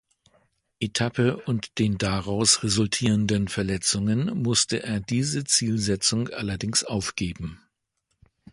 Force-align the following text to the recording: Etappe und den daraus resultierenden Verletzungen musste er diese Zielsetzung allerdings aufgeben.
Etappe 0.79 1.37
und 1.37 1.77
den 1.77 1.99
daraus 1.99 2.63
resultierenden 2.63 3.47
Verletzungen 3.47 4.41
musste 4.41 4.81
er 4.81 4.99
diese 4.99 5.43
Zielsetzung 5.43 6.29
allerdings 6.29 6.83
aufgeben. 6.83 7.61